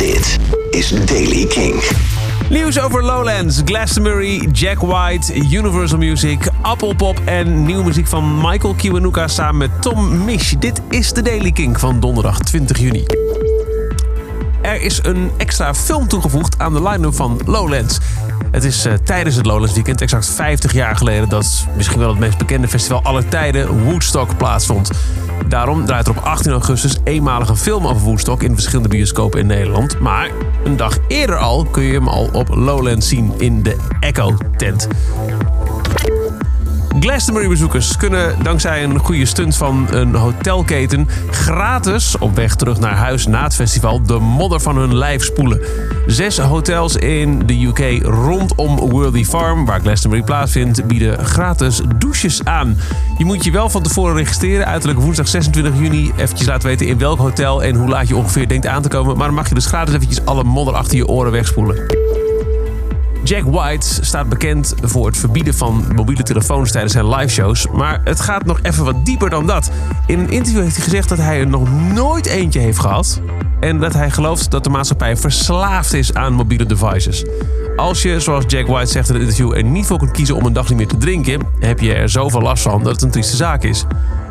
[0.00, 0.38] Dit
[0.70, 1.82] is Daily King.
[2.50, 8.74] Nieuws over Lowlands, Glastonbury, Jack White, Universal Music, Apple Pop en nieuwe muziek van Michael
[8.74, 10.54] Kiwanuka samen met Tom Misch.
[10.58, 13.04] Dit is de Daily King van donderdag 20 juni.
[14.62, 17.98] Er is een extra film toegevoegd aan de line-up van Lowlands.
[18.50, 22.18] Het is uh, tijdens het Lowlands Weekend, exact 50 jaar geleden, dat misschien wel het
[22.18, 24.90] meest bekende festival aller tijden, Woodstock, plaatsvond.
[25.48, 29.46] Daarom draait er op 18 augustus eenmalig een film over Woodstock in verschillende bioscopen in
[29.46, 29.98] Nederland.
[29.98, 30.30] Maar
[30.64, 34.88] een dag eerder al kun je hem al op Lowlands zien in de Echo-tent.
[37.00, 43.26] Glastonbury-bezoekers kunnen dankzij een goede stunt van een hotelketen gratis op weg terug naar huis
[43.26, 45.60] na het festival de modder van hun lijf spoelen.
[46.06, 52.78] Zes hotels in de UK rondom Worthy Farm, waar Glastonbury plaatsvindt, bieden gratis douches aan.
[53.18, 56.12] Je moet je wel van tevoren registreren, uiterlijk woensdag 26 juni.
[56.16, 59.16] Eventjes laten weten in welk hotel en hoe laat je ongeveer denkt aan te komen.
[59.16, 61.99] Maar dan mag je dus gratis eventjes alle modder achter je oren wegspoelen.
[63.30, 67.66] Jack White staat bekend voor het verbieden van mobiele telefoons tijdens zijn liveshows.
[67.72, 69.70] Maar het gaat nog even wat dieper dan dat.
[70.06, 73.20] In een interview heeft hij gezegd dat hij er nog nooit eentje heeft gehad.
[73.60, 77.24] En dat hij gelooft dat de maatschappij verslaafd is aan mobiele devices.
[77.76, 80.46] Als je, zoals Jack White zegt in het interview, er niet voor kunt kiezen om
[80.46, 83.10] een dag niet meer te drinken, heb je er zoveel last van dat het een
[83.10, 83.84] trieste zaak is.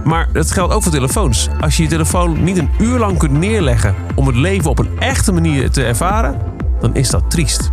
[0.04, 1.48] Maar dat geldt ook voor telefoons.
[1.62, 5.00] Als je je telefoon niet een uur lang kunt neerleggen om het leven op een
[5.00, 6.38] echte manier te ervaren,
[6.80, 7.72] dan is dat triest.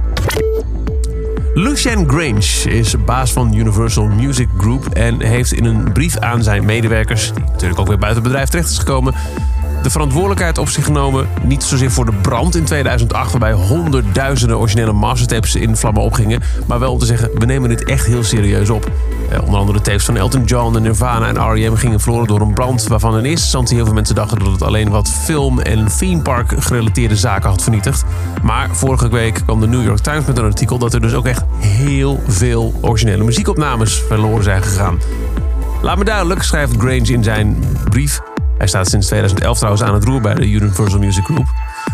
[1.59, 6.65] Lucien Grange is baas van Universal Music Group en heeft in een brief aan zijn
[6.65, 9.15] medewerkers, die natuurlijk ook weer buiten het bedrijf terecht is gekomen,
[9.87, 11.29] de verantwoordelijkheid op zich genomen.
[11.43, 16.43] Niet zozeer voor de brand in 2008, waarbij honderdduizenden originele mastertapes in vlammen opgingen.
[16.67, 18.91] Maar wel om te zeggen, we nemen dit echt heel serieus op.
[19.31, 21.75] Eh, onder andere de tapes van Elton John, Nirvana en R.E.M.
[21.75, 22.87] gingen verloren door een brand.
[22.87, 26.55] Waarvan in eerste instantie heel veel mensen dachten dat het alleen wat film- en themepark
[26.59, 28.05] gerelateerde zaken had vernietigd.
[28.43, 31.27] Maar vorige week kwam de New York Times met een artikel dat er dus ook
[31.27, 34.99] echt heel veel originele muziekopnames verloren zijn gegaan.
[35.83, 38.21] Laat me duidelijk, schrijft Grange in zijn brief.
[38.59, 41.47] Hij staat sinds 2011 trouwens aan het roer bij de Universal Music Group.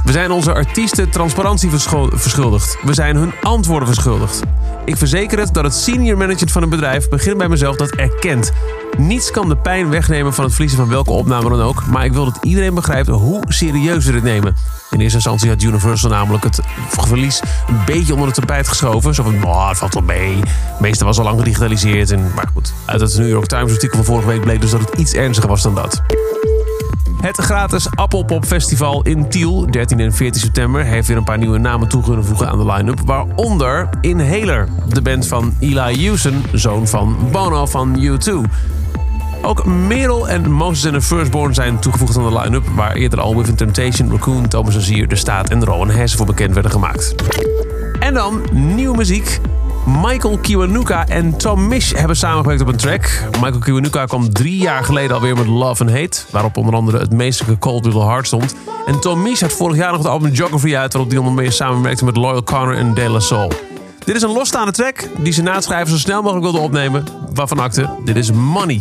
[0.04, 1.70] We zijn onze artiesten transparantie
[2.12, 2.78] verschuldigd.
[2.82, 4.42] We zijn hun antwoorden verschuldigd.
[4.84, 8.52] Ik verzeker het dat het senior management van een bedrijf, begin bij mezelf, dat erkent.
[8.98, 11.86] Niets kan de pijn wegnemen van het verliezen van welke opname dan ook.
[11.86, 14.56] Maar ik wil dat iedereen begrijpt hoe serieus we dit nemen.
[14.90, 19.14] In eerste instantie had Universal namelijk het verlies een beetje onder het tapijt geschoven.
[19.14, 20.36] Zo van, oh, het valt wel mee.
[20.36, 22.10] Het meeste was al lang gedigitaliseerd.
[22.10, 24.80] En, maar goed, uit het New York Times artikel van vorige week bleek dus dat
[24.80, 26.02] het iets ernstiger was dan dat.
[27.22, 31.58] Het gratis Appelpop Festival in Tiel, 13 en 14 september, heeft weer een paar nieuwe
[31.58, 33.00] namen toe voegen aan de line-up.
[33.04, 38.32] Waaronder Inhaler, de band van Eli Houston, zoon van Bono van U2.
[39.42, 43.36] Ook Merel en Moses and the Firstborn zijn toegevoegd aan de line-up, waar eerder al
[43.36, 47.14] Within Temptation, Raccoon, Thomas Azier, De Staat en Rowan Hesse voor bekend werden gemaakt.
[47.98, 49.40] En dan nieuwe muziek.
[49.86, 53.22] Michael Kiwanuka en Tom Misch hebben samengewerkt op een track.
[53.30, 57.12] Michael Kiwanuka kwam drie jaar geleden alweer met Love and Hate, waarop onder andere het
[57.12, 58.54] meestelijke Cold Little Heart stond.
[58.86, 61.52] En Tom Misch had vorig jaar nog het album Geography uit, waarop hij onder meer
[61.52, 63.52] samenwerkte met Loyal Connor en De La Soul.
[64.04, 67.04] Dit is een losstaande track die ze na het schrijven zo snel mogelijk wilden opnemen.
[67.34, 68.80] Waarvan acte, dit is Money.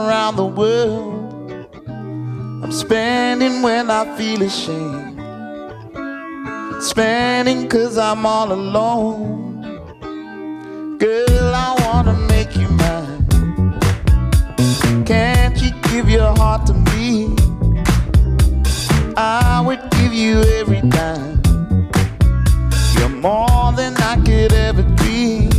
[0.35, 1.67] the world.
[2.63, 5.19] I'm spending when I feel ashamed,
[6.81, 9.61] spending cause I'm all alone.
[10.97, 13.75] Girl, I wanna make you mine.
[15.05, 17.35] Can't you give your heart to me?
[19.17, 21.41] I would give you every dime.
[22.97, 25.50] You're more than I could ever be.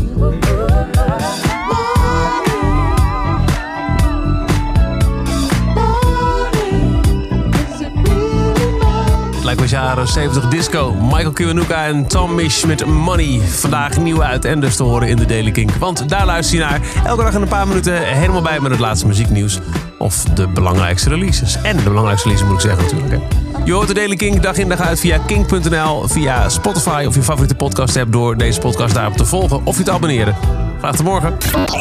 [9.43, 10.93] Lijkt was jaren 70 disco.
[10.93, 13.41] Michael Kiwanuka en Tom Misch met Money.
[13.41, 15.71] Vandaag nieuw uit en dus te horen in de Daily Kink.
[15.71, 16.81] Want daar luister je naar.
[17.05, 19.59] Elke dag in een paar minuten helemaal bij met het laatste muzieknieuws.
[19.99, 21.59] Of de belangrijkste releases.
[21.63, 23.13] En de belangrijkste releases moet ik zeggen natuurlijk.
[23.13, 23.65] Hè.
[23.65, 27.23] Je hoort de Daily Kink dag in dag uit via kink.nl, via Spotify of je
[27.23, 30.37] favoriete podcast app door deze podcast daarop te volgen of je te abonneren.
[30.79, 31.39] Graag tot morgen.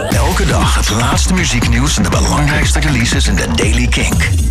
[0.10, 4.51] Elke dag het laatste muzieknieuws en de belangrijkste releases in de Daily Kink.